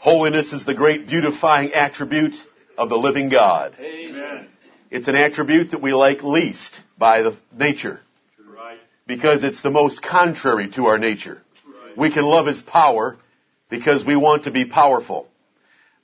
Holiness 0.00 0.54
is 0.54 0.64
the 0.64 0.72
great 0.74 1.06
beautifying 1.06 1.74
attribute 1.74 2.34
of 2.78 2.88
the 2.88 2.96
living 2.96 3.28
God. 3.28 3.76
Amen. 3.78 4.46
It's 4.90 5.08
an 5.08 5.14
attribute 5.14 5.72
that 5.72 5.82
we 5.82 5.92
like 5.92 6.22
least 6.22 6.80
by 6.96 7.20
the 7.20 7.36
nature 7.52 8.00
Right. 8.48 8.78
because 9.06 9.44
it's 9.44 9.60
the 9.60 9.70
most 9.70 10.00
contrary 10.00 10.70
to 10.70 10.86
our 10.86 10.96
nature. 10.98 11.42
We 11.98 12.10
can 12.10 12.24
love 12.24 12.46
His 12.46 12.62
power 12.62 13.18
because 13.68 14.02
we 14.02 14.16
want 14.16 14.44
to 14.44 14.50
be 14.50 14.64
powerful. 14.64 15.28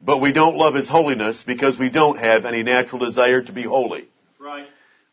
But 0.03 0.19
we 0.19 0.33
don't 0.33 0.59
love 0.59 0.75
His 0.75 0.91
holiness 0.91 1.43
because 1.47 1.79
we 1.79 1.89
don't 1.89 2.19
have 2.19 2.45
any 2.45 2.63
natural 2.63 3.03
desire 3.03 3.41
to 3.41 3.53
be 3.53 3.63
holy. 3.63 4.11
Right. 4.39 4.67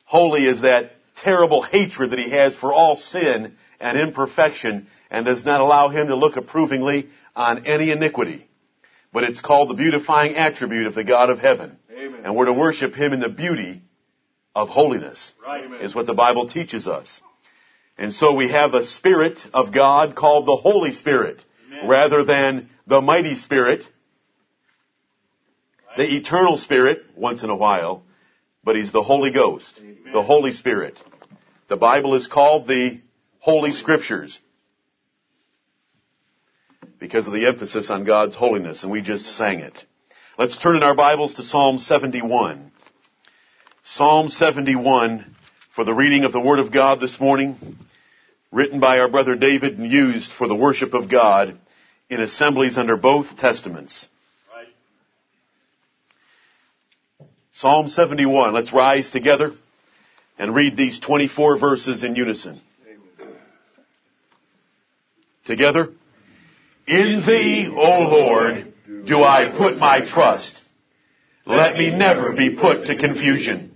Holy 0.04 0.46
is 0.46 0.62
that 0.62 0.92
terrible 1.24 1.62
hatred 1.62 2.12
that 2.12 2.20
He 2.20 2.32
has 2.32 2.54
for 2.56 2.74
all 2.74 2.98
sin 2.98 3.56
and 3.80 3.98
imperfection 3.98 4.88
and 5.10 5.26
does 5.26 5.46
not 5.46 5.62
allow 5.62 5.88
Him 5.88 6.08
to 6.08 6.18
look 6.18 6.36
approvingly 6.36 7.08
on 7.34 7.66
any 7.66 7.92
iniquity. 7.92 8.46
But 9.14 9.24
it's 9.24 9.42
called 9.42 9.70
the 9.70 9.76
beautifying 9.76 10.36
attribute 10.36 10.88
of 10.88 10.96
the 10.96 11.04
God 11.04 11.30
of 11.30 11.40
heaven. 11.40 11.78
Amen. 11.92 12.22
And 12.26 12.36
we're 12.36 12.46
to 12.48 12.54
worship 12.54 12.96
Him 12.96 13.14
in 13.14 13.20
the 13.20 13.30
beauty 13.30 13.84
of 14.56 14.70
holiness 14.70 15.34
Right. 15.46 15.82
is 15.82 15.94
what 15.94 16.08
the 16.08 16.14
Bible 16.16 16.50
teaches 16.50 16.88
us. 16.88 17.22
And 17.98 18.12
so 18.12 18.34
we 18.34 18.50
have 18.50 18.74
a 18.74 18.84
Spirit 18.84 19.40
of 19.54 19.72
God 19.72 20.16
called 20.16 20.48
the 20.48 20.56
Holy 20.56 20.94
Spirit 20.94 21.40
Amen. 21.68 21.88
rather 21.88 22.24
than 22.24 22.70
the 22.88 23.02
Mighty 23.02 23.36
Spirit, 23.36 23.84
the 25.96 26.16
Eternal 26.18 26.58
Spirit 26.58 27.04
once 27.16 27.44
in 27.44 27.52
a 27.52 27.56
while, 27.56 28.04
but 28.64 28.76
He's 28.76 28.92
the 28.92 29.04
Holy 29.04 29.32
Ghost, 29.32 29.80
the 30.12 30.24
Holy 30.24 30.54
Spirit. 30.54 30.98
The 31.70 31.78
Bible 31.78 32.16
is 32.16 32.26
called 32.28 32.68
the 32.68 33.00
Holy 33.40 33.74
Scriptures 33.74 34.40
because 37.04 37.28
of 37.28 37.34
the 37.34 37.48
emphasis 37.48 37.90
on 37.90 38.06
God's 38.06 38.34
holiness, 38.34 38.82
and 38.82 38.90
we 38.90 39.02
just 39.02 39.26
sang 39.36 39.60
it. 39.60 39.78
Let's 40.40 40.58
turn 40.58 40.78
in 40.78 40.84
our 40.84 40.96
Bibles 40.96 41.34
to 41.34 41.44
Psalm 41.44 41.78
71. 41.78 42.72
Psalm 43.84 44.30
71 44.30 45.36
for 45.76 45.84
the 45.84 45.94
reading 45.94 46.24
of 46.24 46.32
the 46.32 46.40
Word 46.40 46.60
of 46.60 46.72
God 46.72 47.02
this 47.02 47.20
morning, 47.20 47.78
written 48.54 48.80
by 48.80 49.00
our 49.00 49.10
brother 49.10 49.36
David 49.36 49.78
and 49.78 49.92
used 49.92 50.32
for 50.32 50.48
the 50.48 50.56
worship 50.56 50.94
of 50.94 51.12
God 51.12 51.60
in 52.10 52.22
assemblies 52.22 52.78
under 52.78 52.96
both 52.96 53.36
testaments. 53.36 54.08
Psalm 57.52 57.90
71. 57.90 58.54
Let's 58.54 58.72
rise 58.72 59.10
together 59.10 59.52
and 60.40 60.56
read 60.56 60.78
these 60.78 61.02
24 61.02 61.60
verses 61.60 62.02
in 62.02 62.16
unison. 62.16 62.62
Together. 65.44 65.90
In 66.88 67.24
thee, 67.26 67.68
O 67.70 68.02
Lord, 68.10 68.74
do 69.06 69.24
I 69.24 69.52
put 69.58 69.78
my 69.78 70.02
trust. 70.06 70.62
Let 71.46 71.78
me 71.78 71.92
never 71.92 72.34
be 72.34 72.56
put 72.56 72.86
to 72.86 72.98
confusion. 72.98 73.72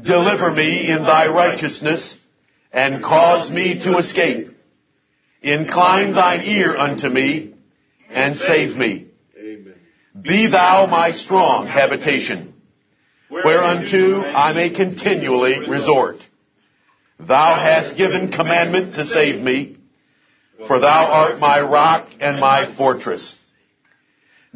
Deliver 0.00 0.52
me 0.52 0.90
in 0.90 1.02
thy 1.02 1.28
righteousness 1.28 2.16
and 2.72 3.02
cause 3.02 3.50
me 3.50 3.80
to 3.84 3.98
escape. 3.98 4.48
Incline 5.42 6.14
thine 6.14 6.42
ear 6.42 6.76
unto 6.76 7.08
me 7.08 7.54
and 8.10 8.36
save 8.36 8.76
me. 8.76 9.06
Be 10.20 10.48
thou 10.50 10.86
my 10.86 11.12
strong 11.12 11.66
habitation, 11.66 12.54
whereunto 13.30 14.22
I 14.22 14.52
may 14.52 14.70
continually 14.70 15.68
resort. 15.68 16.16
Thou 17.18 17.54
hast 17.54 17.96
given 17.96 18.32
commandment 18.32 18.96
to 18.96 19.04
save 19.04 19.40
me, 19.42 19.76
for 20.66 20.80
thou 20.80 21.06
art 21.06 21.38
my 21.38 21.60
rock 21.60 22.08
and 22.20 22.40
my 22.40 22.74
fortress. 22.76 23.36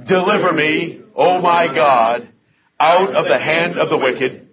Deliver 0.02 0.52
me, 0.52 1.02
O 1.14 1.40
my 1.40 1.72
God, 1.72 2.28
out 2.78 3.14
of 3.14 3.26
the 3.26 3.38
hand 3.38 3.78
of 3.78 3.90
the 3.90 3.98
wicked, 3.98 4.48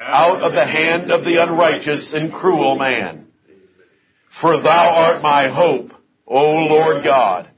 out 0.00 0.42
of 0.42 0.52
the 0.52 0.64
hand 0.64 1.10
of 1.10 1.24
the 1.24 1.42
unrighteous 1.42 2.12
and 2.12 2.32
cruel 2.32 2.76
man. 2.76 3.26
For 4.40 4.60
thou 4.60 4.94
art 4.94 5.22
my 5.22 5.48
hope, 5.48 5.92
O 6.26 6.66
Lord 6.66 7.02
God. 7.02 7.50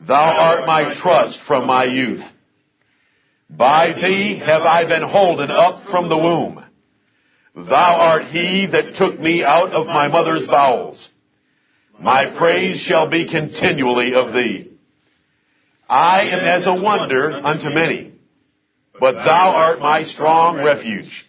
Thou 0.00 0.14
art 0.14 0.66
my 0.66 0.94
trust 0.94 1.40
from 1.46 1.66
my 1.66 1.84
youth. 1.84 2.22
By 3.48 3.92
thee 3.92 4.38
have 4.38 4.62
I 4.62 4.86
been 4.86 5.02
holden 5.02 5.50
up 5.50 5.84
from 5.84 6.08
the 6.08 6.18
womb. 6.18 6.64
Thou 7.54 7.96
art 7.96 8.24
he 8.26 8.66
that 8.72 8.94
took 8.94 9.18
me 9.18 9.44
out 9.44 9.72
of 9.72 9.86
my 9.86 10.08
mother's 10.08 10.46
bowels. 10.46 11.10
My 12.02 12.26
praise 12.36 12.80
shall 12.80 13.08
be 13.08 13.28
continually 13.28 14.14
of 14.14 14.32
thee. 14.32 14.72
I 15.88 16.22
am 16.30 16.40
as 16.40 16.66
a 16.66 16.82
wonder 16.82 17.32
unto 17.32 17.68
many, 17.68 18.12
but 18.98 19.12
thou 19.12 19.52
art 19.54 19.78
my 19.78 20.02
strong 20.02 20.56
refuge. 20.56 21.28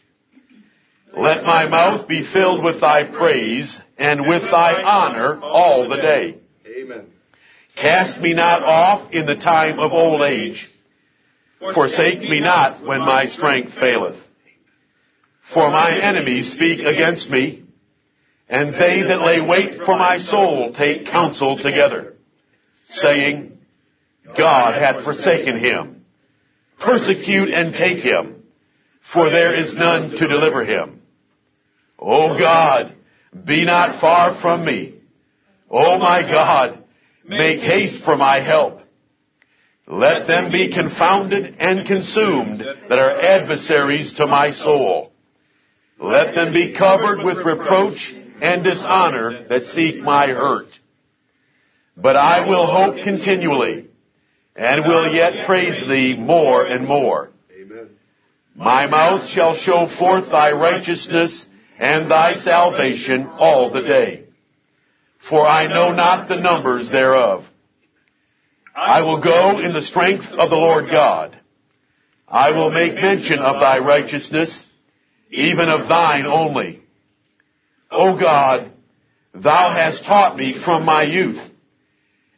Let 1.15 1.43
my 1.43 1.67
mouth 1.67 2.07
be 2.07 2.25
filled 2.33 2.63
with 2.63 2.81
thy 2.81 3.03
praise 3.03 3.79
and 3.99 4.27
with 4.27 4.41
thy 4.41 4.81
honor 4.81 5.39
all 5.43 5.87
the 5.87 5.97
day. 5.97 6.39
Amen. 6.65 7.05
Cast 7.75 8.19
me 8.19 8.33
not 8.33 8.63
off 8.63 9.13
in 9.13 9.27
the 9.27 9.35
time 9.35 9.79
of 9.79 9.91
old 9.91 10.23
age. 10.23 10.71
Forsake 11.73 12.21
me 12.21 12.39
not 12.39 12.83
when 12.83 13.01
my 13.01 13.25
strength 13.27 13.73
faileth. 13.79 14.19
For 15.53 15.69
mine 15.69 15.99
enemies 15.99 16.51
speak 16.51 16.79
against 16.79 17.29
me, 17.29 17.62
and 18.49 18.73
they 18.73 19.03
that 19.03 19.21
lay 19.21 19.41
wait 19.41 19.79
for 19.79 19.97
my 19.97 20.19
soul 20.19 20.73
take 20.73 21.07
counsel 21.07 21.57
together, 21.57 22.15
saying, 22.89 23.57
God 24.37 24.75
hath 24.75 25.03
forsaken 25.03 25.57
him. 25.57 26.05
Persecute 26.79 27.49
and 27.49 27.73
take 27.73 28.03
him, 28.03 28.43
for 29.13 29.29
there 29.29 29.55
is 29.55 29.75
none 29.75 30.09
to 30.11 30.27
deliver 30.27 30.65
him. 30.65 31.01
O 31.97 32.37
God, 32.37 32.95
be 33.45 33.65
not 33.65 34.01
far 34.01 34.39
from 34.41 34.65
me. 34.65 34.95
O 35.69 35.97
my 35.97 36.21
God, 36.23 36.83
make 37.25 37.61
haste 37.61 38.03
for 38.03 38.17
my 38.17 38.39
help. 38.39 38.81
Let 39.87 40.27
them 40.27 40.51
be 40.51 40.73
confounded 40.73 41.57
and 41.59 41.87
consumed 41.87 42.59
that 42.89 42.99
are 42.99 43.19
adversaries 43.19 44.13
to 44.13 44.27
my 44.27 44.51
soul. 44.51 45.11
Let 45.99 46.35
them 46.35 46.53
be 46.53 46.73
covered 46.73 47.23
with 47.23 47.45
reproach 47.45 48.13
and 48.43 48.61
dishonor 48.61 49.45
that 49.47 49.63
seek 49.67 50.03
my 50.03 50.27
hurt. 50.27 50.67
But 51.95 52.17
I 52.17 52.45
will 52.45 52.67
hope 52.67 53.01
continually 53.01 53.87
and 54.53 54.85
will 54.85 55.13
yet 55.13 55.45
praise 55.45 55.81
thee 55.87 56.15
more 56.19 56.65
and 56.65 56.85
more. 56.85 57.31
Amen. 57.57 57.89
My 58.53 58.87
mouth 58.87 59.29
shall 59.29 59.55
show 59.55 59.87
forth 59.97 60.29
thy 60.29 60.51
righteousness 60.51 61.45
and 61.79 62.11
thy 62.11 62.33
salvation 62.33 63.27
all 63.27 63.71
the 63.71 63.81
day. 63.81 64.25
For 65.29 65.47
I 65.47 65.67
know 65.67 65.93
not 65.93 66.27
the 66.27 66.41
numbers 66.41 66.91
thereof. 66.91 67.45
I 68.75 69.03
will 69.03 69.21
go 69.21 69.59
in 69.59 69.71
the 69.71 69.81
strength 69.81 70.25
of 70.25 70.49
the 70.49 70.57
Lord 70.57 70.91
God. 70.91 71.39
I 72.27 72.51
will 72.51 72.71
make 72.71 72.95
mention 72.95 73.39
of 73.39 73.61
thy 73.61 73.79
righteousness, 73.79 74.65
even 75.31 75.69
of 75.69 75.87
thine 75.87 76.25
only. 76.25 76.82
O 77.93 78.17
God, 78.19 78.71
thou 79.33 79.73
hast 79.73 80.03
taught 80.03 80.35
me 80.35 80.53
from 80.63 80.85
my 80.85 81.03
youth, 81.03 81.41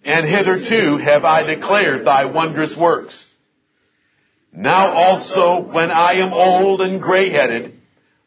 and 0.04 0.28
hitherto 0.28 0.98
have 0.98 1.26
I 1.26 1.44
declared 1.44 2.06
thy 2.06 2.26
wondrous 2.26 2.76
works. 2.78 3.26
Now 4.54 4.92
also, 4.92 5.62
when 5.72 5.92
I 5.92 6.14
am 6.14 6.34
old 6.34 6.82
and 6.82 7.02
gray-headed, 7.02 7.74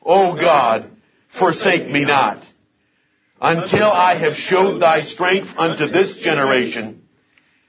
O 0.04 0.36
God, 0.36 0.90
forsake 1.38 1.88
me 1.88 2.04
not, 2.04 2.44
until 3.40 3.90
I 3.90 4.18
have 4.18 4.34
showed 4.34 4.80
thy 4.80 5.02
strength 5.02 5.48
unto 5.56 5.86
this 5.86 6.16
generation, 6.16 7.02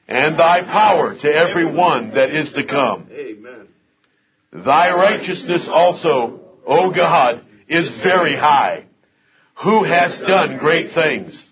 and 0.08 0.40
thy 0.40 0.64
power 0.64 1.16
to 1.18 1.34
every 1.34 1.66
one 1.66 2.16
that 2.16 2.32
is 2.32 2.52
to 2.54 2.66
come. 2.66 3.08
Amen. 3.12 3.68
Thy 4.52 4.94
righteousness 4.94 5.70
also, 5.72 6.40
O 6.66 6.92
God, 6.92 7.46
is 7.68 7.90
very 8.04 8.36
high. 8.36 8.86
Who 9.64 9.84
has 9.84 10.18
done 10.20 10.58
great 10.58 10.92
things? 10.92 11.46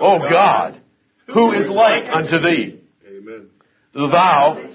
O 0.00 0.18
God, 0.18 0.80
who 1.26 1.52
is 1.52 1.68
like 1.68 2.04
unto 2.10 2.38
thee? 2.38 2.80
Amen. 3.06 3.50
Thou, 3.94 4.70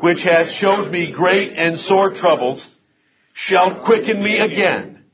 which 0.00 0.22
hast 0.22 0.54
showed 0.54 0.90
me 0.90 1.12
great 1.12 1.52
and 1.52 1.78
sore 1.78 2.14
troubles, 2.14 2.68
shalt 3.34 3.84
quicken 3.84 4.22
me 4.22 4.38
again, 4.38 5.04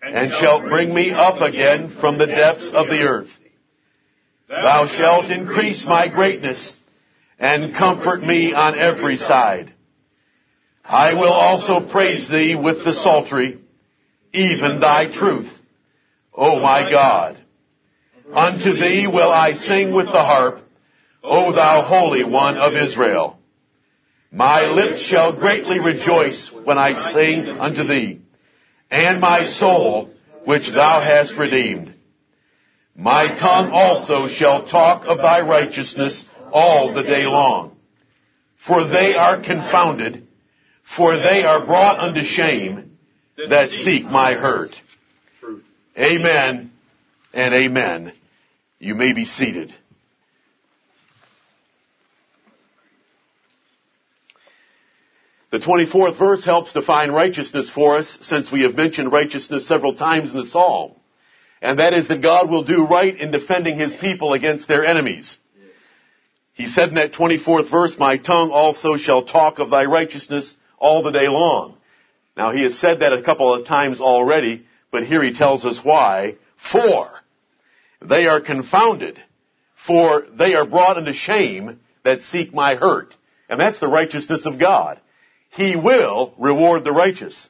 and 0.00 0.32
shalt 0.32 0.62
bring 0.62 0.94
me 0.94 1.10
up 1.10 1.40
again 1.40 1.96
from 2.00 2.18
the 2.18 2.26
depths 2.26 2.70
of 2.72 2.86
the 2.86 3.02
earth. 3.02 3.30
Thou 4.48 4.86
shalt 4.86 5.30
increase 5.30 5.84
my 5.86 6.08
greatness, 6.08 6.72
and 7.38 7.74
comfort 7.74 8.22
me 8.22 8.52
on 8.52 8.78
every 8.78 9.16
side. 9.16 9.72
I 10.84 11.14
will 11.14 11.32
also 11.32 11.80
praise 11.80 12.28
thee 12.28 12.54
with 12.54 12.84
the 12.84 12.94
psaltery, 12.94 13.58
even 14.32 14.80
thy 14.80 15.10
truth, 15.12 15.50
O 16.38 16.60
my 16.60 16.88
God. 16.88 17.36
Unto 18.32 18.72
thee 18.74 19.08
will 19.12 19.28
I 19.28 19.54
sing 19.54 19.92
with 19.92 20.06
the 20.06 20.22
harp, 20.22 20.60
O 21.24 21.52
thou 21.52 21.82
Holy 21.82 22.22
One 22.22 22.56
of 22.56 22.74
Israel. 22.74 23.40
My 24.30 24.66
lips 24.66 25.00
shall 25.00 25.32
greatly 25.32 25.80
rejoice 25.80 26.48
when 26.62 26.78
I 26.78 27.10
sing 27.12 27.48
unto 27.48 27.82
thee, 27.82 28.20
and 28.88 29.20
my 29.20 29.46
soul, 29.46 30.10
which 30.44 30.70
thou 30.70 31.00
hast 31.00 31.34
redeemed. 31.34 31.92
My 32.94 33.26
tongue 33.26 33.70
also 33.72 34.28
shall 34.28 34.66
talk 34.66 35.06
of 35.06 35.18
thy 35.18 35.40
righteousness 35.40 36.24
all 36.52 36.94
the 36.94 37.02
day 37.02 37.26
long. 37.26 37.76
For 38.64 38.86
they 38.86 39.14
are 39.14 39.42
confounded, 39.42 40.28
for 40.96 41.16
they 41.16 41.42
are 41.42 41.66
brought 41.66 41.98
unto 41.98 42.22
shame 42.22 42.96
that 43.48 43.70
seek 43.70 44.04
my 44.04 44.34
hurt. 44.34 44.70
Amen 45.98 46.70
and 47.32 47.54
amen. 47.54 48.12
You 48.78 48.94
may 48.94 49.12
be 49.12 49.24
seated. 49.24 49.74
The 55.50 55.58
24th 55.58 56.18
verse 56.18 56.44
helps 56.44 56.72
define 56.72 57.10
righteousness 57.10 57.70
for 57.70 57.96
us 57.96 58.18
since 58.20 58.52
we 58.52 58.62
have 58.62 58.74
mentioned 58.74 59.10
righteousness 59.10 59.66
several 59.66 59.94
times 59.94 60.30
in 60.30 60.36
the 60.36 60.44
psalm. 60.44 60.92
And 61.60 61.80
that 61.80 61.94
is 61.94 62.06
that 62.08 62.22
God 62.22 62.48
will 62.48 62.62
do 62.62 62.86
right 62.86 63.18
in 63.18 63.32
defending 63.32 63.78
His 63.78 63.94
people 63.94 64.34
against 64.34 64.68
their 64.68 64.84
enemies. 64.84 65.36
He 66.52 66.68
said 66.68 66.90
in 66.90 66.94
that 66.96 67.12
24th 67.12 67.70
verse, 67.70 67.96
My 67.98 68.18
tongue 68.18 68.50
also 68.50 68.96
shall 68.96 69.24
talk 69.24 69.58
of 69.58 69.70
thy 69.70 69.86
righteousness 69.86 70.54
all 70.78 71.02
the 71.02 71.12
day 71.12 71.28
long. 71.28 71.76
Now 72.36 72.52
he 72.52 72.62
has 72.62 72.78
said 72.78 73.00
that 73.00 73.12
a 73.12 73.22
couple 73.22 73.52
of 73.52 73.66
times 73.66 74.00
already, 74.00 74.66
but 74.90 75.06
here 75.06 75.22
he 75.22 75.32
tells 75.34 75.64
us 75.64 75.80
why. 75.82 76.36
For 76.72 77.10
they 78.02 78.26
are 78.26 78.40
confounded, 78.40 79.20
for 79.86 80.24
they 80.38 80.54
are 80.54 80.66
brought 80.66 80.98
into 80.98 81.12
shame 81.12 81.80
that 82.04 82.22
seek 82.22 82.52
my 82.52 82.74
hurt. 82.74 83.14
And 83.48 83.60
that's 83.60 83.80
the 83.80 83.88
righteousness 83.88 84.46
of 84.46 84.58
God. 84.58 85.00
He 85.50 85.76
will 85.76 86.34
reward 86.38 86.84
the 86.84 86.92
righteous. 86.92 87.48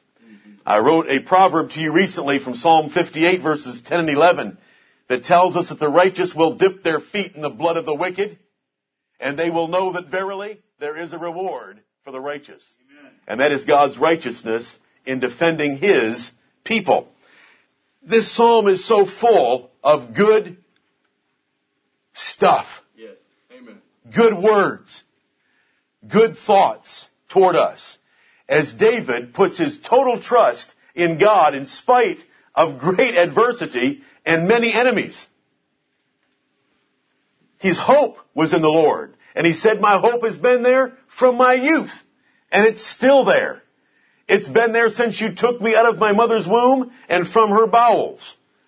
I 0.65 0.79
wrote 0.79 1.07
a 1.09 1.19
proverb 1.19 1.71
to 1.71 1.79
you 1.79 1.91
recently 1.91 2.39
from 2.39 2.53
Psalm 2.53 2.91
58 2.91 3.41
verses 3.41 3.81
10 3.85 4.01
and 4.01 4.09
11 4.09 4.57
that 5.07 5.23
tells 5.23 5.55
us 5.55 5.69
that 5.69 5.79
the 5.79 5.89
righteous 5.89 6.33
will 6.35 6.55
dip 6.55 6.83
their 6.83 6.99
feet 6.99 7.35
in 7.35 7.41
the 7.41 7.49
blood 7.49 7.77
of 7.77 7.85
the 7.85 7.95
wicked 7.95 8.37
and 9.19 9.37
they 9.37 9.49
will 9.49 9.67
know 9.67 9.93
that 9.93 10.09
verily 10.09 10.61
there 10.79 10.97
is 10.97 11.11
a 11.13 11.17
reward 11.17 11.81
for 12.03 12.11
the 12.11 12.19
righteous. 12.19 12.63
Amen. 12.99 13.11
And 13.27 13.39
that 13.39 13.51
is 13.51 13.65
God's 13.65 13.97
righteousness 13.97 14.77
in 15.05 15.19
defending 15.19 15.77
His 15.77 16.31
people. 16.63 17.09
This 18.09 18.35
psalm 18.35 18.67
is 18.67 18.87
so 18.87 19.05
full 19.05 19.69
of 19.83 20.15
good 20.15 20.57
stuff. 22.15 22.65
Yes. 22.95 23.17
Amen. 23.55 23.77
Good 24.13 24.35
words. 24.35 25.03
Good 26.07 26.35
thoughts 26.35 27.07
toward 27.29 27.55
us. 27.55 27.97
As 28.47 28.73
David 28.73 29.35
puts 29.35 29.59
his 29.59 29.77
total 29.77 30.19
trust 30.19 30.73
in 30.95 31.19
God 31.19 31.53
in 31.53 31.67
spite 31.67 32.17
of 32.55 32.79
great 32.79 33.15
adversity 33.15 34.01
and 34.25 34.47
many 34.47 34.73
enemies. 34.73 35.27
His 37.59 37.77
hope 37.77 38.17
was 38.33 38.53
in 38.53 38.63
the 38.63 38.69
Lord. 38.69 39.15
And 39.35 39.45
he 39.45 39.53
said, 39.53 39.79
my 39.79 39.99
hope 39.99 40.23
has 40.23 40.37
been 40.37 40.63
there 40.63 40.97
from 41.19 41.37
my 41.37 41.53
youth. 41.53 41.91
And 42.51 42.65
it's 42.65 42.89
still 42.89 43.23
there. 43.23 43.61
It's 44.29 44.47
been 44.47 44.73
there 44.73 44.89
since 44.89 45.19
you 45.19 45.33
took 45.33 45.59
me 45.59 45.75
out 45.75 45.87
of 45.87 45.97
my 45.97 46.11
mother's 46.11 46.47
womb 46.47 46.91
and 47.09 47.27
from 47.27 47.49
her 47.49 47.65
bowels. 47.65 48.21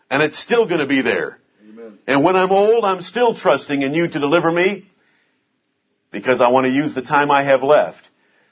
And 0.09 0.23
it's 0.23 0.39
still 0.39 0.67
going 0.67 0.81
to 0.81 0.87
be 0.87 1.03
there. 1.03 1.37
Amen. 1.69 1.99
And 2.07 2.23
when 2.23 2.35
I'm 2.35 2.51
old, 2.51 2.83
I'm 2.83 3.01
still 3.01 3.35
trusting 3.35 3.81
in 3.81 3.93
you 3.93 4.07
to 4.07 4.19
deliver 4.19 4.51
me 4.51 4.89
because 6.11 6.41
I 6.41 6.49
want 6.49 6.65
to 6.65 6.71
use 6.71 6.95
the 6.95 7.03
time 7.03 7.29
I 7.29 7.43
have 7.43 7.61
left 7.61 8.01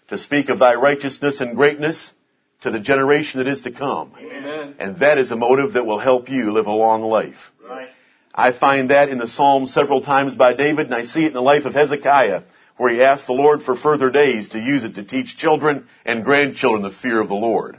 to 0.09 0.19
speak 0.19 0.49
of 0.49 0.59
thy 0.59 0.75
righteousness 0.75 1.41
and 1.41 1.55
greatness 1.55 2.13
to 2.61 2.69
the 2.69 2.79
generation 2.79 3.39
that 3.39 3.47
is 3.47 3.61
to 3.63 3.71
come. 3.71 4.13
Amen. 4.19 4.75
And 4.77 4.99
that 4.99 5.17
is 5.17 5.31
a 5.31 5.35
motive 5.35 5.73
that 5.73 5.87
will 5.87 5.99
help 5.99 6.29
you 6.29 6.51
live 6.51 6.67
a 6.67 6.71
long 6.71 7.01
life. 7.01 7.39
Right. 7.67 7.89
I 8.35 8.51
find 8.51 8.91
that 8.91 9.09
in 9.09 9.17
the 9.17 9.27
Psalms 9.27 9.73
several 9.73 10.01
times 10.01 10.35
by 10.35 10.53
David, 10.53 10.85
and 10.85 10.95
I 10.95 11.05
see 11.05 11.23
it 11.23 11.29
in 11.29 11.33
the 11.33 11.41
life 11.41 11.65
of 11.65 11.73
Hezekiah, 11.73 12.43
where 12.79 12.93
he 12.93 13.03
asked 13.03 13.27
the 13.27 13.33
Lord 13.33 13.63
for 13.63 13.75
further 13.75 14.09
days 14.09 14.47
to 14.49 14.57
use 14.57 14.85
it 14.85 14.95
to 14.95 15.03
teach 15.03 15.35
children 15.35 15.85
and 16.05 16.23
grandchildren 16.23 16.81
the 16.81 16.97
fear 17.01 17.19
of 17.19 17.27
the 17.27 17.35
Lord. 17.35 17.77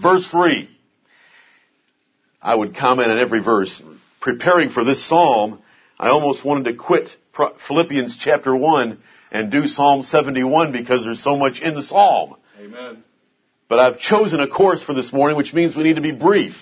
Verse 0.00 0.28
3. 0.28 0.70
I 2.40 2.54
would 2.54 2.76
comment 2.76 3.10
on 3.10 3.18
every 3.18 3.42
verse. 3.42 3.82
Preparing 4.20 4.68
for 4.68 4.84
this 4.84 5.04
psalm, 5.08 5.60
I 5.98 6.10
almost 6.10 6.44
wanted 6.44 6.70
to 6.70 6.74
quit 6.74 7.08
Philippians 7.66 8.16
chapter 8.16 8.54
1 8.54 9.02
and 9.32 9.50
do 9.50 9.66
Psalm 9.66 10.04
71 10.04 10.70
because 10.70 11.02
there's 11.04 11.24
so 11.24 11.36
much 11.36 11.60
in 11.60 11.74
the 11.74 11.82
psalm. 11.82 12.36
Amen. 12.60 13.02
But 13.68 13.80
I've 13.80 13.98
chosen 13.98 14.38
a 14.38 14.46
course 14.46 14.84
for 14.84 14.94
this 14.94 15.12
morning, 15.12 15.36
which 15.36 15.52
means 15.52 15.74
we 15.74 15.82
need 15.82 15.96
to 15.96 16.00
be 16.00 16.12
brief 16.12 16.54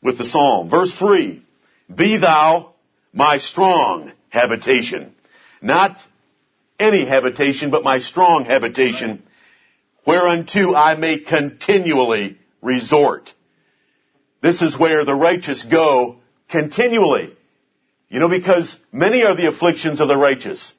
with 0.00 0.18
the 0.18 0.24
psalm. 0.24 0.70
Verse 0.70 0.94
3. 0.96 1.44
Be 1.92 2.18
thou 2.18 2.74
my 3.12 3.38
strong 3.38 4.12
habitation. 4.28 5.16
Not 5.60 5.96
any 6.78 7.04
habitation, 7.04 7.70
but 7.70 7.84
my 7.84 7.98
strong 7.98 8.44
habitation, 8.44 9.22
whereunto 10.06 10.74
I 10.74 10.96
may 10.96 11.18
continually 11.20 12.38
resort. 12.60 13.32
This 14.42 14.60
is 14.62 14.78
where 14.78 15.04
the 15.04 15.14
righteous 15.14 15.64
go 15.64 16.16
continually. 16.50 17.36
You 18.08 18.20
know, 18.20 18.28
because 18.28 18.76
many 18.92 19.24
are 19.24 19.34
the 19.34 19.48
afflictions 19.48 20.00
of 20.00 20.08
the 20.08 20.18
righteous. 20.18 20.72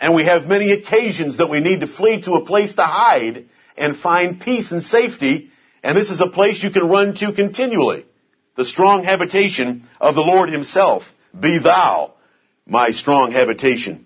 And 0.00 0.14
we 0.14 0.24
have 0.26 0.46
many 0.46 0.72
occasions 0.72 1.38
that 1.38 1.48
we 1.48 1.60
need 1.60 1.80
to 1.80 1.86
flee 1.86 2.22
to 2.22 2.34
a 2.34 2.44
place 2.44 2.74
to 2.74 2.82
hide 2.82 3.46
and 3.76 3.96
find 3.96 4.40
peace 4.40 4.70
and 4.70 4.84
safety. 4.84 5.50
And 5.82 5.96
this 5.96 6.10
is 6.10 6.20
a 6.20 6.28
place 6.28 6.62
you 6.62 6.70
can 6.70 6.88
run 6.88 7.14
to 7.16 7.32
continually. 7.32 8.04
The 8.56 8.64
strong 8.64 9.04
habitation 9.04 9.88
of 10.00 10.14
the 10.14 10.20
Lord 10.20 10.50
himself. 10.50 11.04
Be 11.38 11.58
thou 11.58 12.14
my 12.66 12.90
strong 12.90 13.32
habitation. 13.32 14.03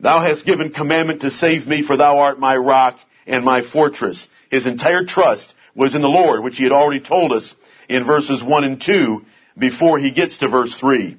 Thou 0.00 0.20
hast 0.20 0.46
given 0.46 0.72
commandment 0.72 1.20
to 1.20 1.30
save 1.30 1.66
me, 1.66 1.82
for 1.82 1.96
thou 1.96 2.20
art 2.20 2.40
my 2.40 2.56
rock 2.56 2.98
and 3.26 3.44
my 3.44 3.62
fortress. 3.62 4.26
His 4.50 4.66
entire 4.66 5.04
trust 5.04 5.52
was 5.74 5.94
in 5.94 6.02
the 6.02 6.08
Lord, 6.08 6.42
which 6.42 6.56
he 6.56 6.64
had 6.64 6.72
already 6.72 7.00
told 7.00 7.32
us 7.32 7.54
in 7.88 8.06
verses 8.06 8.42
1 8.42 8.64
and 8.64 8.80
2 8.80 9.24
before 9.58 9.98
he 9.98 10.10
gets 10.10 10.38
to 10.38 10.48
verse 10.48 10.74
3. 10.74 11.18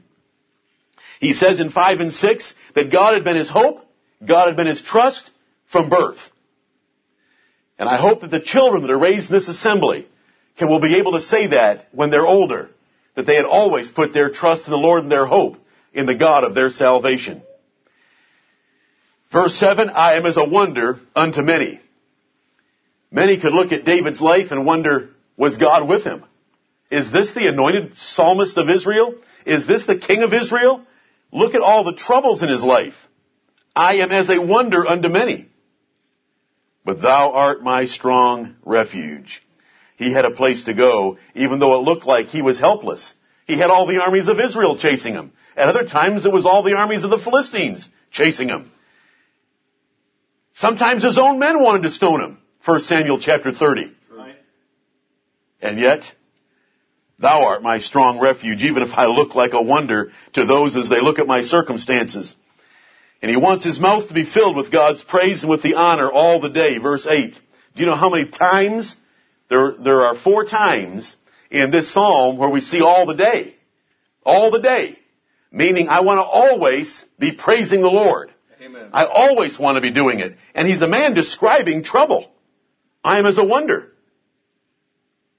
He 1.19 1.33
says 1.33 1.59
in 1.59 1.69
5 1.69 1.99
and 1.99 2.13
6 2.13 2.53
that 2.73 2.91
God 2.91 3.13
had 3.13 3.23
been 3.23 3.35
his 3.35 3.49
hope, 3.49 3.85
God 4.25 4.47
had 4.47 4.57
been 4.57 4.67
his 4.67 4.81
trust 4.81 5.29
from 5.71 5.89
birth. 5.89 6.17
And 7.77 7.87
I 7.87 7.97
hope 7.97 8.21
that 8.21 8.31
the 8.31 8.39
children 8.39 8.81
that 8.81 8.91
are 8.91 8.99
raised 8.99 9.29
in 9.29 9.35
this 9.35 9.47
assembly 9.47 10.07
can 10.57 10.69
will 10.69 10.81
be 10.81 10.97
able 10.97 11.13
to 11.13 11.21
say 11.21 11.47
that 11.47 11.87
when 11.91 12.09
they're 12.09 12.25
older, 12.25 12.69
that 13.15 13.25
they 13.25 13.35
had 13.35 13.45
always 13.45 13.89
put 13.89 14.13
their 14.13 14.31
trust 14.31 14.65
in 14.65 14.71
the 14.71 14.77
Lord 14.77 15.03
and 15.03 15.11
their 15.11 15.25
hope 15.25 15.57
in 15.93 16.05
the 16.05 16.15
God 16.15 16.43
of 16.43 16.55
their 16.55 16.69
salvation. 16.69 17.43
Verse 19.31 19.55
7, 19.55 19.89
I 19.89 20.15
am 20.15 20.25
as 20.25 20.37
a 20.37 20.47
wonder 20.47 20.99
unto 21.15 21.41
many. 21.41 21.79
Many 23.11 23.39
could 23.39 23.53
look 23.53 23.71
at 23.71 23.85
David's 23.85 24.21
life 24.21 24.51
and 24.51 24.65
wonder, 24.65 25.11
was 25.37 25.57
God 25.57 25.87
with 25.87 26.03
him? 26.03 26.25
Is 26.89 27.11
this 27.11 27.33
the 27.33 27.47
anointed 27.47 27.95
psalmist 27.95 28.57
of 28.57 28.69
Israel? 28.69 29.15
Is 29.45 29.65
this 29.65 29.85
the 29.85 29.97
king 29.97 30.23
of 30.23 30.33
Israel? 30.33 30.85
Look 31.31 31.55
at 31.55 31.61
all 31.61 31.85
the 31.85 31.95
troubles 31.95 32.43
in 32.43 32.49
his 32.49 32.61
life. 32.61 32.93
I 33.73 33.95
am 33.95 34.11
as 34.11 34.29
a 34.29 34.41
wonder 34.41 34.85
unto 34.85 35.07
many. 35.07 35.47
But 36.83 37.01
thou 37.01 37.31
art 37.31 37.63
my 37.63 37.85
strong 37.85 38.55
refuge. 38.65 39.41
He 39.95 40.11
had 40.11 40.25
a 40.25 40.31
place 40.31 40.63
to 40.65 40.73
go, 40.73 41.17
even 41.35 41.59
though 41.59 41.75
it 41.75 41.83
looked 41.83 42.05
like 42.05 42.27
he 42.27 42.41
was 42.41 42.59
helpless. 42.59 43.13
He 43.45 43.57
had 43.57 43.69
all 43.69 43.87
the 43.87 44.01
armies 44.01 44.27
of 44.27 44.39
Israel 44.39 44.77
chasing 44.77 45.13
him. 45.13 45.31
At 45.55 45.69
other 45.69 45.85
times 45.85 46.25
it 46.25 46.33
was 46.33 46.45
all 46.45 46.63
the 46.63 46.75
armies 46.75 47.03
of 47.03 47.11
the 47.11 47.19
Philistines 47.19 47.87
chasing 48.11 48.49
him. 48.49 48.71
Sometimes 50.61 51.03
his 51.03 51.17
own 51.17 51.39
men 51.39 51.59
wanted 51.59 51.81
to 51.83 51.89
stone 51.89 52.21
him. 52.21 52.37
1 52.65 52.81
Samuel 52.81 53.17
chapter 53.17 53.51
30. 53.51 53.91
Right. 54.15 54.35
And 55.59 55.79
yet, 55.79 56.03
thou 57.17 57.45
art 57.45 57.63
my 57.63 57.79
strong 57.79 58.19
refuge, 58.19 58.61
even 58.63 58.83
if 58.83 58.91
I 58.91 59.07
look 59.07 59.33
like 59.33 59.53
a 59.53 59.61
wonder 59.61 60.11
to 60.33 60.45
those 60.45 60.75
as 60.75 60.87
they 60.87 61.01
look 61.01 61.17
at 61.17 61.25
my 61.25 61.41
circumstances. 61.41 62.35
And 63.23 63.31
he 63.31 63.37
wants 63.37 63.65
his 63.65 63.79
mouth 63.79 64.07
to 64.09 64.13
be 64.13 64.23
filled 64.23 64.55
with 64.55 64.71
God's 64.71 65.01
praise 65.01 65.41
and 65.41 65.49
with 65.49 65.63
the 65.63 65.73
honor 65.73 66.11
all 66.11 66.39
the 66.39 66.49
day. 66.51 66.77
Verse 66.77 67.07
8. 67.09 67.33
Do 67.33 67.39
you 67.79 67.87
know 67.87 67.95
how 67.95 68.11
many 68.11 68.29
times? 68.29 68.95
There, 69.49 69.73
there 69.83 70.05
are 70.05 70.15
four 70.15 70.45
times 70.45 71.15
in 71.49 71.71
this 71.71 71.91
psalm 71.91 72.37
where 72.37 72.51
we 72.51 72.61
see 72.61 72.81
all 72.81 73.07
the 73.07 73.15
day. 73.15 73.55
All 74.23 74.51
the 74.51 74.61
day. 74.61 74.99
Meaning 75.51 75.87
I 75.87 76.01
want 76.01 76.19
to 76.19 76.23
always 76.23 77.03
be 77.17 77.33
praising 77.33 77.81
the 77.81 77.87
Lord. 77.87 78.31
Amen. 78.61 78.89
I 78.93 79.05
always 79.05 79.57
want 79.57 79.77
to 79.77 79.81
be 79.81 79.91
doing 79.91 80.19
it. 80.19 80.37
And 80.53 80.67
he's 80.67 80.81
a 80.81 80.87
man 80.87 81.15
describing 81.15 81.83
trouble. 81.83 82.31
I 83.03 83.17
am 83.17 83.25
as 83.25 83.39
a 83.39 83.43
wonder. 83.43 83.91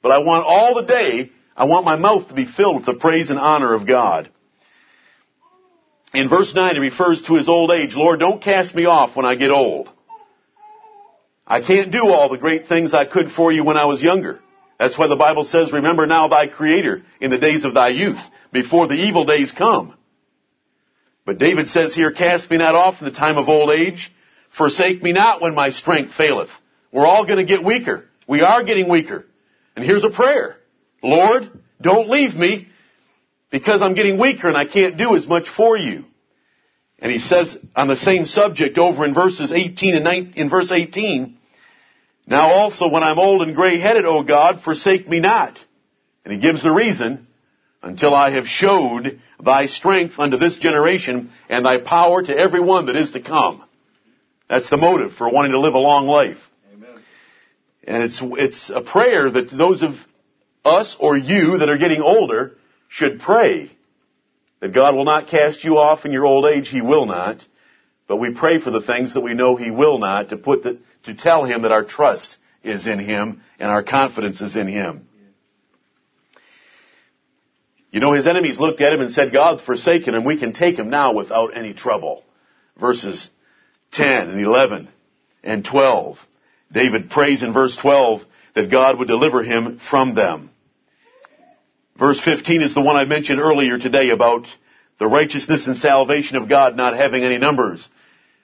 But 0.03 0.11
I 0.11 0.19
want 0.19 0.45
all 0.45 0.75
the 0.75 0.87
day, 0.87 1.31
I 1.57 1.65
want 1.67 1.85
my 1.85 1.95
mouth 1.95 2.29
to 2.29 2.35
be 2.35 2.47
filled 2.47 2.77
with 2.77 2.87
the 2.87 2.95
praise 2.95 3.31
and 3.31 3.39
honor 3.39 3.75
of 3.75 3.87
God. 3.87 4.29
In 6.13 6.29
verse 6.29 6.53
9, 6.53 6.75
he 6.75 6.81
refers 6.81 7.23
to 7.23 7.35
his 7.35 7.49
old 7.49 7.71
age. 7.71 7.95
Lord, 7.95 8.19
don't 8.19 8.43
cast 8.43 8.75
me 8.75 8.87
off 8.87 9.15
when 9.15 9.25
I 9.25 9.37
get 9.37 9.53
old. 9.53 9.89
I 11.47 11.61
can't 11.61 11.93
do 11.93 12.09
all 12.09 12.29
the 12.29 12.39
great 12.39 12.67
things 12.67 12.93
I 12.93 13.07
could 13.07 13.31
for 13.31 13.53
you 13.53 13.63
when 13.63 13.77
I 13.77 13.85
was 13.85 14.03
younger. 14.03 14.41
That's 14.81 14.99
why 14.99 15.07
the 15.07 15.17
Bible 15.17 15.45
says, 15.45 15.73
remember 15.73 16.07
now 16.07 16.27
thy 16.27 16.49
creator 16.49 17.03
in 17.21 17.31
the 17.31 17.39
days 17.39 17.65
of 17.65 17.75
thy 17.75 17.91
youth, 17.91 18.19
before 18.53 18.89
the 18.89 18.95
evil 18.95 19.25
days 19.25 19.53
come. 19.53 19.95
But 21.25 21.39
David 21.39 21.69
says 21.69 21.95
here, 21.95 22.11
cast 22.11 22.51
me 22.51 22.59
not 22.59 22.75
off 22.75 23.01
in 23.01 23.05
the 23.07 23.13
time 23.13 23.39
of 23.39 23.49
old 23.49 23.71
age, 23.71 24.13
forsake 24.57 25.03
me 25.03 25.13
not 25.13 25.41
when 25.41 25.55
my 25.55 25.71
strength 25.71 26.15
faileth. 26.15 26.51
We're 26.93 27.07
all 27.07 27.25
gonna 27.27 27.45
get 27.45 27.65
weaker. 27.65 28.09
We 28.27 28.43
are 28.43 28.65
getting 28.65 28.89
weaker. 28.89 29.27
And 29.77 29.85
here's 29.85 30.05
a 30.05 30.11
prayer. 30.11 30.57
Lord, 31.03 31.51
don't 31.81 32.09
leave 32.09 32.35
me 32.35 32.69
because 33.51 33.83
I'm 33.83 33.95
getting 33.95 34.19
weaker 34.19 34.49
and 34.49 34.57
I 34.57 34.67
can't 34.67 34.97
do 34.97 35.17
as 35.17 35.27
much 35.27 35.49
for 35.49 35.77
you. 35.77 36.05
And 36.99 37.11
he 37.11 37.19
says 37.19 37.57
on 37.75 37.89
the 37.89 37.97
same 37.97 38.27
subject 38.27 38.79
over 38.79 39.05
in 39.05 39.15
verses 39.15 39.53
18 39.53 39.97
and 39.97 40.05
19, 40.05 40.35
in 40.35 40.51
verse 40.51 40.71
18, 40.71 41.37
now 42.27 42.53
also 42.53 42.89
when 42.89 43.03
I'm 43.03 43.19
old 43.19 43.43
and 43.43 43.57
gray-headed, 43.57 44.05
O 44.05 44.23
God, 44.23 44.63
forsake 44.63 45.09
me 45.09 45.19
not. 45.19 45.59
And 46.25 46.33
he 46.33 46.39
gives 46.39 46.63
the 46.63 46.73
reason, 46.73 47.27
until 47.83 48.15
I 48.15 48.31
have 48.31 48.47
showed 48.47 49.21
thy 49.43 49.67
strength 49.67 50.15
unto 50.19 50.37
this 50.37 50.57
generation 50.59 51.31
and 51.49 51.65
thy 51.65 51.79
power 51.79 52.23
to 52.23 52.37
every 52.37 52.61
one 52.61 52.87
that 52.87 52.97
is 52.97 53.13
to 53.13 53.21
come. 53.21 53.65
That's 54.49 54.71
the 54.71 54.77
motive 54.77 55.15
for 55.15 55.31
wanting 55.31 55.53
to 55.53 55.61
live 55.61 55.75
a 55.75 55.79
long 55.79 56.07
life. 56.07 56.39
Amen. 56.73 57.01
And 57.85 58.03
it's, 58.05 58.21
it's 58.23 58.71
a 58.71 58.83
prayer 58.83 59.31
that 59.31 59.51
those 59.51 59.83
of 59.83 59.95
us 60.65 60.97
or 61.01 61.17
you 61.17 61.59
that 61.59 61.69
are 61.69 61.79
getting 61.79 62.03
older 62.03 62.57
should 62.89 63.21
pray 63.21 63.73
that 64.61 64.73
God 64.73 64.95
will 64.95 65.05
not 65.05 65.29
cast 65.29 65.65
you 65.65 65.79
off 65.79 66.05
in 66.05 66.13
your 66.13 66.25
old 66.25 66.47
age. 66.47 66.69
He 66.69 66.83
will 66.83 67.07
not. 67.07 67.45
But 68.07 68.19
we 68.19 68.35
pray 68.35 68.61
for 68.61 68.71
the 68.71 68.83
things 68.83 69.15
that 69.15 69.23
we 69.23 69.35
know 69.35 69.57
He 69.57 69.71
will 69.71 69.99
not 69.99 70.29
to 70.29 70.37
put 70.37 70.63
the, 70.63 70.79
to 71.05 71.15
tell 71.15 71.45
Him 71.45 71.63
that 71.63 71.73
our 71.73 71.85
trust 71.85 72.37
is 72.63 72.87
in 72.87 72.99
Him 72.99 73.43
and 73.59 73.71
our 73.71 73.83
confidence 73.83 74.41
is 74.41 74.55
in 74.55 74.69
Him. 74.69 75.09
You 77.93 78.01
know, 78.01 78.13
His 78.13 78.27
enemies 78.27 78.59
looked 78.59 78.81
at 78.81 78.93
Him 78.93 79.01
and 79.01 79.13
said, 79.13 79.33
God's 79.33 79.63
forsaken 79.63 80.15
Him. 80.15 80.25
We 80.25 80.39
can 80.39 80.53
take 80.53 80.79
Him 80.79 80.91
now 80.91 81.13
without 81.13 81.57
any 81.57 81.75
trouble. 81.75 82.25
Verses 82.81 83.31
10 83.93 84.31
and 84.31 84.41
11 84.41 84.89
and 85.45 85.65
12. 85.65 86.19
David 86.73 87.11
prays 87.11 87.43
in 87.43 87.53
verse 87.53 87.77
12 87.77 88.23
that 88.55 88.71
God 88.71 88.99
would 88.99 89.09
deliver 89.09 89.43
him 89.43 89.79
from 89.91 90.15
them. 90.15 90.51
Verse 91.99 92.21
15 92.21 92.63
is 92.63 92.75
the 92.75 92.81
one 92.81 92.97
I 92.97 93.05
mentioned 93.05 93.41
earlier 93.41 93.79
today 93.79 94.11
about 94.11 94.47
the 94.99 95.07
righteousness 95.07 95.67
and 95.67 95.77
salvation 95.77 96.37
of 96.37 96.49
God 96.49 96.77
not 96.77 96.97
having 96.97 97.23
any 97.23 97.39
numbers. 97.39 97.87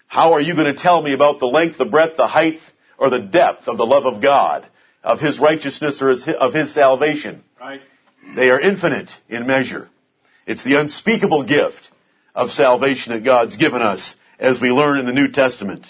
How 0.07 0.35
are 0.35 0.41
you 0.41 0.55
going 0.55 0.75
to 0.75 0.81
tell 0.81 1.01
me 1.03 1.13
about 1.13 1.39
the 1.39 1.47
length, 1.47 1.79
the 1.79 1.85
breadth, 1.85 2.17
the 2.17 2.27
height, 2.27 2.61
or 2.99 3.11
the 3.11 3.21
depth 3.21 3.69
of 3.69 3.79
the 3.79 3.87
love 3.87 4.07
of 4.07 4.21
God, 4.23 4.67
of 5.03 5.21
His 5.21 5.39
righteousness 5.39 6.03
or 6.03 6.11
of 6.11 6.55
His 6.55 6.75
salvation? 6.75 7.43
Right. 7.61 7.81
They 8.35 8.51
are 8.51 8.61
infinite 8.61 9.11
in 9.29 9.47
measure. 9.47 9.89
It's 10.47 10.65
the 10.65 10.81
unspeakable 10.81 11.45
gift 11.45 11.91
of 12.35 12.51
salvation 12.51 13.13
that 13.13 13.25
God's 13.25 13.57
given 13.57 13.83
us 13.83 14.15
as 14.39 14.61
we 14.61 14.71
learn 14.71 14.99
in 14.99 15.07
the 15.07 15.13
New 15.13 15.31
Testament. 15.31 15.87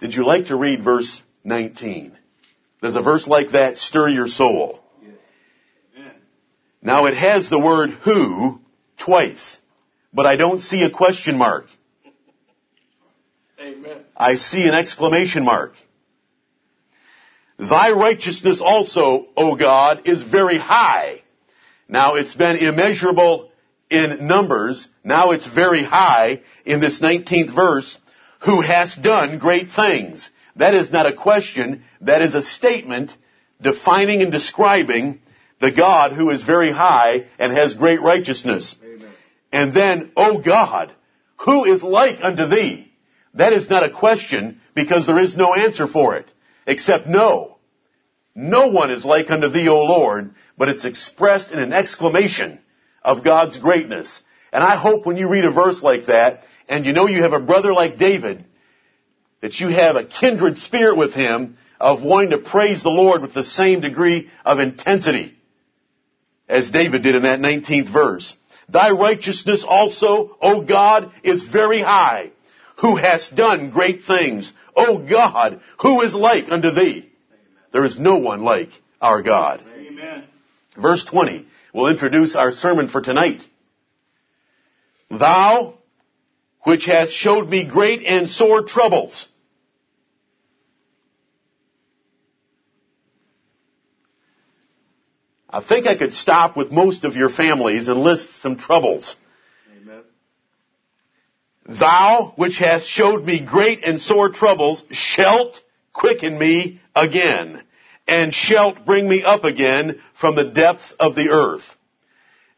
Did 0.00 0.14
you 0.14 0.24
like 0.24 0.46
to 0.46 0.56
read 0.56 0.84
verse 0.84 1.20
19? 1.44 2.16
Does 2.80 2.94
a 2.94 3.02
verse 3.02 3.26
like 3.26 3.50
that 3.50 3.78
stir 3.78 4.08
your 4.08 4.28
soul? 4.28 4.80
Yes. 5.02 6.04
Now 6.80 7.06
it 7.06 7.16
has 7.16 7.50
the 7.50 7.58
word 7.58 7.90
who 7.90 8.60
twice, 8.98 9.58
but 10.12 10.26
I 10.26 10.36
don't 10.36 10.60
see 10.60 10.84
a 10.84 10.90
question 10.90 11.36
mark. 11.36 11.66
Amen. 13.60 13.98
I 14.16 14.36
see 14.36 14.62
an 14.68 14.74
exclamation 14.74 15.44
mark. 15.44 15.72
Thy 17.58 17.90
righteousness 17.90 18.60
also, 18.64 19.26
O 19.36 19.56
God, 19.56 20.02
is 20.04 20.22
very 20.22 20.58
high. 20.58 21.22
Now 21.88 22.14
it's 22.14 22.34
been 22.34 22.56
immeasurable 22.56 23.50
in 23.90 24.26
numbers. 24.26 24.88
Now 25.02 25.32
it's 25.32 25.46
very 25.46 25.82
high 25.82 26.42
in 26.64 26.80
this 26.80 27.00
19th 27.00 27.54
verse. 27.54 27.98
Who 28.44 28.60
has 28.60 28.94
done 28.94 29.40
great 29.40 29.70
things. 29.70 30.30
That 30.54 30.74
is 30.74 30.92
not 30.92 31.06
a 31.06 31.16
question. 31.16 31.82
That 32.00 32.22
is 32.22 32.34
a 32.36 32.42
statement 32.42 33.16
defining 33.60 34.22
and 34.22 34.30
describing 34.30 35.20
the 35.60 35.72
God 35.72 36.12
who 36.12 36.30
is 36.30 36.42
very 36.42 36.70
high 36.70 37.26
and 37.40 37.56
has 37.56 37.74
great 37.74 38.00
righteousness. 38.00 38.76
Amen. 38.80 39.10
And 39.50 39.74
then, 39.74 40.12
O 40.16 40.40
God, 40.40 40.92
who 41.38 41.64
is 41.64 41.82
like 41.82 42.18
unto 42.22 42.46
thee? 42.46 42.92
That 43.34 43.52
is 43.52 43.68
not 43.68 43.82
a 43.82 43.90
question 43.90 44.60
because 44.76 45.06
there 45.06 45.18
is 45.18 45.36
no 45.36 45.54
answer 45.54 45.88
for 45.88 46.14
it 46.14 46.30
except 46.68 47.08
no. 47.08 47.56
No 48.36 48.68
one 48.68 48.92
is 48.92 49.04
like 49.04 49.30
unto 49.30 49.48
thee, 49.48 49.68
O 49.68 49.82
Lord, 49.82 50.34
but 50.56 50.68
it's 50.68 50.84
expressed 50.84 51.50
in 51.50 51.58
an 51.58 51.72
exclamation 51.72 52.60
of 53.02 53.24
God's 53.24 53.58
greatness. 53.58 54.20
And 54.52 54.62
I 54.62 54.76
hope 54.76 55.04
when 55.04 55.16
you 55.16 55.28
read 55.28 55.44
a 55.44 55.50
verse 55.50 55.82
like 55.82 56.06
that, 56.06 56.44
and 56.68 56.86
you 56.86 56.92
know 56.92 57.08
you 57.08 57.22
have 57.22 57.32
a 57.32 57.40
brother 57.40 57.72
like 57.72 57.96
David, 57.96 58.44
that 59.40 59.58
you 59.58 59.68
have 59.68 59.96
a 59.96 60.04
kindred 60.04 60.58
spirit 60.58 60.96
with 60.96 61.14
him 61.14 61.56
of 61.80 62.02
wanting 62.02 62.30
to 62.30 62.38
praise 62.38 62.82
the 62.82 62.90
Lord 62.90 63.22
with 63.22 63.34
the 63.34 63.44
same 63.44 63.80
degree 63.80 64.30
of 64.44 64.58
intensity 64.58 65.36
as 66.48 66.70
David 66.70 67.02
did 67.02 67.14
in 67.14 67.22
that 67.22 67.40
19th 67.40 67.92
verse. 67.92 68.36
Thy 68.68 68.90
righteousness 68.90 69.64
also, 69.66 70.36
O 70.42 70.60
God, 70.60 71.12
is 71.22 71.42
very 71.42 71.80
high, 71.80 72.32
who 72.80 72.96
hast 72.96 73.34
done 73.34 73.70
great 73.70 74.04
things. 74.04 74.52
O 74.76 74.98
God, 74.98 75.60
who 75.80 76.02
is 76.02 76.14
like 76.14 76.50
unto 76.50 76.70
thee? 76.70 77.10
There 77.72 77.84
is 77.84 77.98
no 77.98 78.18
one 78.18 78.42
like 78.42 78.70
our 79.00 79.22
God. 79.22 79.62
Amen. 79.76 80.24
Verse 80.80 81.04
20 81.04 81.46
will 81.74 81.90
introduce 81.90 82.34
our 82.36 82.52
sermon 82.52 82.88
for 82.88 83.00
tonight. 83.00 83.42
Thou 85.10 85.74
which 86.62 86.86
hast 86.86 87.12
showed 87.12 87.48
me 87.48 87.68
great 87.68 88.04
and 88.04 88.28
sore 88.28 88.62
troubles. 88.62 89.26
I 95.50 95.62
think 95.62 95.86
I 95.86 95.96
could 95.96 96.12
stop 96.12 96.56
with 96.56 96.70
most 96.70 97.04
of 97.04 97.16
your 97.16 97.30
families 97.30 97.88
and 97.88 98.00
list 98.00 98.28
some 98.42 98.58
troubles. 98.58 99.16
Thou, 101.68 102.32
which 102.36 102.58
hast 102.58 102.86
showed 102.86 103.24
me 103.24 103.44
great 103.44 103.84
and 103.84 104.00
sore 104.00 104.30
troubles, 104.30 104.82
shalt 104.90 105.60
quicken 105.92 106.38
me 106.38 106.80
again, 106.96 107.62
and 108.06 108.32
shalt 108.32 108.86
bring 108.86 109.08
me 109.08 109.22
up 109.22 109.44
again 109.44 110.00
from 110.18 110.34
the 110.34 110.44
depths 110.50 110.92
of 110.98 111.14
the 111.14 111.28
earth. 111.28 111.64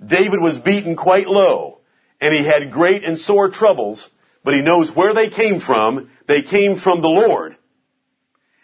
David 0.05 0.41
was 0.41 0.59
beaten 0.59 0.97
quite 0.97 1.27
low 1.27 1.81
and 2.21 2.35
he 2.35 2.45
had 2.45 2.71
great 2.71 3.05
and 3.05 3.19
sore 3.19 3.51
troubles, 3.51 4.09
but 4.45 4.55
he 4.55 4.61
knows 4.61 4.95
where 4.95 5.15
they 5.15 5.31
came 5.31 5.61
from. 5.61 6.11
They 6.29 6.43
came 6.43 6.79
from 6.79 7.01
the 7.01 7.09
Lord. 7.09 7.57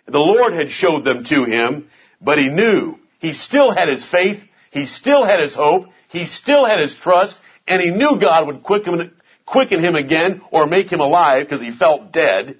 The 0.07 0.19
Lord 0.19 0.53
had 0.53 0.71
showed 0.71 1.05
them 1.05 1.25
to 1.25 1.45
him, 1.45 1.89
but 2.21 2.39
he 2.39 2.49
knew 2.49 2.99
he 3.19 3.33
still 3.33 3.71
had 3.75 3.89
his 3.89 4.05
faith, 4.05 4.41
he 4.71 4.87
still 4.87 5.25
had 5.25 5.41
his 5.41 5.55
hope, 5.55 5.87
he 6.09 6.27
still 6.27 6.65
had 6.65 6.81
his 6.81 6.95
trust, 6.95 7.39
and 7.67 7.83
he 7.83 7.91
knew 7.91 8.21
God 8.21 8.47
would 8.47 8.63
quicken, 8.63 9.13
quicken 9.47 9.83
him 9.83 9.95
again 9.95 10.43
or 10.51 10.67
make 10.67 10.93
him 10.93 11.01
alive 11.01 11.47
because 11.47 11.63
he 11.63 11.71
felt 11.71 12.13
dead, 12.13 12.59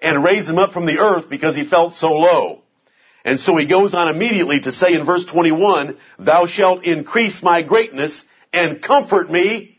and 0.00 0.22
raise 0.22 0.48
him 0.48 0.58
up 0.58 0.72
from 0.72 0.86
the 0.86 0.98
earth 0.98 1.30
because 1.30 1.56
he 1.56 1.64
felt 1.66 1.94
so 1.94 2.12
low. 2.12 2.62
And 3.24 3.40
so 3.40 3.56
he 3.56 3.66
goes 3.66 3.94
on 3.94 4.14
immediately 4.14 4.60
to 4.60 4.72
say 4.72 4.94
in 4.94 5.06
verse 5.06 5.24
21, 5.24 5.98
Thou 6.18 6.46
shalt 6.46 6.84
increase 6.84 7.42
my 7.42 7.62
greatness 7.62 8.24
and 8.52 8.82
comfort 8.82 9.30
me 9.30 9.78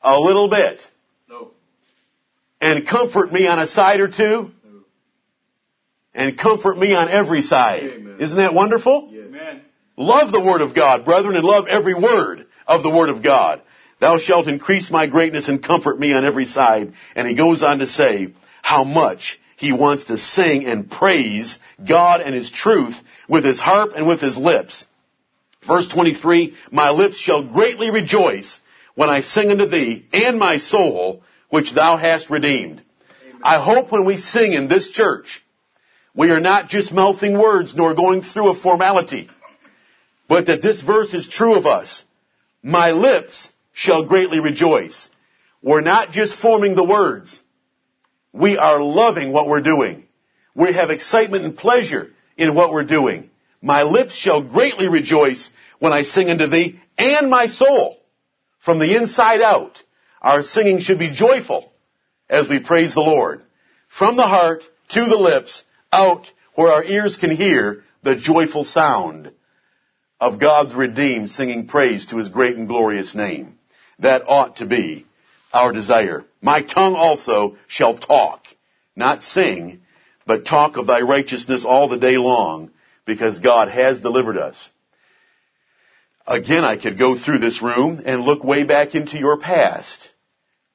a 0.00 0.18
little 0.18 0.48
bit. 0.48 0.80
No. 1.28 1.50
And 2.60 2.86
comfort 2.86 3.32
me 3.32 3.46
on 3.46 3.58
a 3.58 3.66
side 3.66 4.00
or 4.00 4.08
two. 4.08 4.52
No. 4.64 4.80
And 6.14 6.38
comfort 6.38 6.78
me 6.78 6.94
on 6.94 7.08
every 7.08 7.42
side. 7.42 7.82
Amen. 7.82 8.16
Isn't 8.20 8.38
that 8.38 8.54
wonderful? 8.54 9.08
Yeah. 9.10 9.20
Love 10.00 10.32
the 10.32 10.40
Word 10.40 10.62
of 10.62 10.74
God, 10.74 11.04
brethren, 11.04 11.36
and 11.36 11.44
love 11.44 11.66
every 11.68 11.92
word 11.92 12.46
of 12.66 12.82
the 12.82 12.88
Word 12.88 13.10
of 13.10 13.22
God. 13.22 13.60
Thou 14.00 14.18
shalt 14.18 14.48
increase 14.48 14.90
my 14.90 15.06
greatness 15.06 15.48
and 15.48 15.62
comfort 15.62 16.00
me 16.00 16.14
on 16.14 16.24
every 16.24 16.46
side. 16.46 16.94
And 17.14 17.28
he 17.28 17.34
goes 17.34 17.62
on 17.62 17.78
to 17.80 17.86
say 17.86 18.34
how 18.62 18.84
much 18.84 19.38
he 19.56 19.72
wants 19.72 20.04
to 20.04 20.16
sing 20.16 20.64
and 20.64 20.90
praise 20.90 21.58
God 21.86 22.22
and 22.22 22.34
His 22.34 22.50
truth 22.50 22.96
with 23.28 23.44
his 23.44 23.60
harp 23.60 23.92
and 23.94 24.06
with 24.06 24.20
his 24.20 24.36
lips. 24.36 24.86
Verse 25.66 25.86
23, 25.88 26.54
my 26.70 26.90
lips 26.90 27.16
shall 27.16 27.44
greatly 27.44 27.90
rejoice 27.90 28.60
when 28.94 29.10
I 29.10 29.20
sing 29.20 29.50
unto 29.50 29.66
thee 29.66 30.06
and 30.12 30.38
my 30.38 30.56
soul, 30.56 31.22
which 31.50 31.74
thou 31.74 31.98
hast 31.98 32.30
redeemed. 32.30 32.82
Amen. 33.22 33.40
I 33.42 33.62
hope 33.62 33.92
when 33.92 34.06
we 34.06 34.16
sing 34.16 34.54
in 34.54 34.68
this 34.68 34.88
church, 34.88 35.44
we 36.14 36.30
are 36.30 36.40
not 36.40 36.68
just 36.68 36.90
mouthing 36.90 37.38
words 37.38 37.76
nor 37.76 37.94
going 37.94 38.22
through 38.22 38.48
a 38.48 38.60
formality. 38.60 39.28
but 40.26 40.46
that 40.46 40.62
this 40.62 40.80
verse 40.80 41.12
is 41.12 41.28
true 41.28 41.56
of 41.56 41.66
us. 41.66 42.04
My 42.62 42.92
lips 42.92 43.50
shall 43.72 44.04
greatly 44.06 44.40
rejoice. 44.40 45.08
We're 45.62 45.80
not 45.80 46.10
just 46.10 46.36
forming 46.36 46.74
the 46.74 46.84
words. 46.84 47.40
We 48.32 48.56
are 48.56 48.82
loving 48.82 49.32
what 49.32 49.48
we're 49.48 49.62
doing. 49.62 50.06
We 50.54 50.72
have 50.72 50.90
excitement 50.90 51.44
and 51.44 51.56
pleasure 51.56 52.10
in 52.36 52.54
what 52.54 52.72
we're 52.72 52.84
doing. 52.84 53.30
My 53.60 53.82
lips 53.82 54.14
shall 54.14 54.42
greatly 54.42 54.88
rejoice 54.88 55.50
when 55.78 55.92
I 55.92 56.02
sing 56.02 56.30
unto 56.30 56.46
thee 56.46 56.80
and 56.96 57.28
my 57.28 57.46
soul. 57.46 57.98
From 58.64 58.78
the 58.78 58.96
inside 58.96 59.42
out, 59.42 59.82
our 60.20 60.42
singing 60.42 60.80
should 60.80 60.98
be 60.98 61.10
joyful 61.10 61.72
as 62.28 62.48
we 62.48 62.60
praise 62.60 62.94
the 62.94 63.00
Lord. 63.00 63.42
From 63.88 64.16
the 64.16 64.26
heart 64.26 64.62
to 64.90 65.04
the 65.04 65.16
lips, 65.16 65.64
out 65.92 66.26
where 66.54 66.72
our 66.72 66.84
ears 66.84 67.16
can 67.16 67.30
hear 67.30 67.84
the 68.02 68.16
joyful 68.16 68.64
sound 68.64 69.32
of 70.20 70.40
God's 70.40 70.74
redeemed 70.74 71.30
singing 71.30 71.66
praise 71.66 72.06
to 72.06 72.16
His 72.16 72.28
great 72.28 72.56
and 72.56 72.68
glorious 72.68 73.14
name. 73.14 73.58
That 74.00 74.22
ought 74.26 74.56
to 74.56 74.66
be 74.66 75.06
our 75.52 75.72
desire. 75.72 76.24
My 76.40 76.62
tongue 76.62 76.94
also 76.94 77.56
shall 77.68 77.98
talk, 77.98 78.44
not 78.96 79.22
sing, 79.22 79.82
but 80.26 80.46
talk 80.46 80.76
of 80.76 80.86
thy 80.86 81.00
righteousness 81.00 81.64
all 81.64 81.88
the 81.88 81.98
day 81.98 82.16
long, 82.16 82.70
because 83.04 83.40
God 83.40 83.68
has 83.68 84.00
delivered 84.00 84.36
us. 84.36 84.56
Again, 86.26 86.64
I 86.64 86.76
could 86.76 86.98
go 86.98 87.18
through 87.18 87.38
this 87.38 87.60
room 87.60 88.02
and 88.04 88.22
look 88.22 88.44
way 88.44 88.64
back 88.64 88.94
into 88.94 89.18
your 89.18 89.38
past 89.38 90.08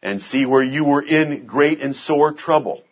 and 0.04 0.22
see 0.22 0.46
where 0.46 0.64
you 0.64 0.84
were 0.84 1.02
in 1.02 1.46
great 1.46 1.82
and 1.82 1.96
sore 1.96 2.34
trouble, 2.34 2.84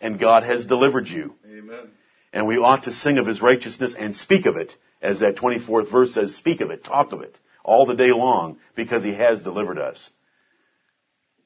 and 0.00 0.20
God 0.20 0.44
has 0.44 0.64
delivered 0.64 1.08
you. 1.08 1.34
Amen. 1.44 1.90
And 2.32 2.46
we 2.46 2.58
ought 2.58 2.84
to 2.84 2.92
sing 2.92 3.18
of 3.18 3.26
His 3.26 3.42
righteousness 3.42 3.94
and 3.98 4.14
speak 4.14 4.46
of 4.46 4.56
it, 4.56 4.74
as 5.02 5.20
that 5.20 5.36
24th 5.36 5.90
verse 5.90 6.14
says, 6.14 6.34
speak 6.36 6.60
of 6.60 6.70
it, 6.70 6.84
talk 6.84 7.12
of 7.12 7.20
it, 7.20 7.38
all 7.64 7.86
the 7.86 7.96
day 7.96 8.12
long, 8.12 8.58
because 8.76 9.02
He 9.02 9.14
has 9.14 9.42
delivered 9.42 9.78
us. 9.78 10.10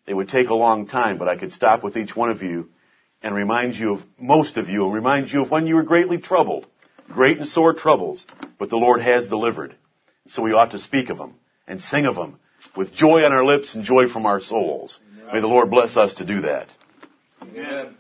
It 0.07 0.15
would 0.15 0.29
take 0.29 0.49
a 0.49 0.55
long 0.55 0.87
time, 0.87 1.19
but 1.19 1.29
I 1.29 1.37
could 1.37 1.53
stop 1.53 1.85
with 1.85 1.97
each 1.97 2.17
one 2.17 2.31
of 2.31 2.43
you 2.43 2.71
and 3.23 3.35
remind 3.35 3.75
you 3.77 3.95
of 3.95 4.03
most 4.19 4.57
of 4.57 4.69
you 4.69 4.85
and 4.85 4.95
remind 4.95 5.31
you 5.31 5.43
of 5.43 5.51
when 5.51 5.67
you 5.67 5.75
were 5.75 5.83
greatly 5.83 6.19
troubled, 6.19 6.67
great 7.09 7.39
and 7.39 7.49
sore 7.49 7.75
troubles, 7.75 8.27
but 8.59 8.71
the 8.71 8.77
Lord 8.77 9.03
has 9.03 9.29
delivered. 9.29 9.77
So 10.29 10.43
we 10.43 10.53
ought 10.53 10.73
to 10.73 10.79
speak 10.79 11.11
of 11.11 11.19
them 11.19 11.35
and 11.67 11.81
sing 11.81 12.07
of 12.07 12.15
them 12.15 12.39
with 12.77 12.93
joy 12.93 13.25
on 13.25 13.33
our 13.33 13.45
lips 13.45 13.75
and 13.75 13.85
joy 13.85 14.09
from 14.09 14.27
our 14.27 14.41
souls. 14.41 14.99
May 15.33 15.41
the 15.41 15.47
Lord 15.47 15.71
bless 15.71 15.97
us 15.97 16.15
to 16.15 16.25
do 16.25 16.41
that. 16.43 16.69
Amen. 17.43 17.98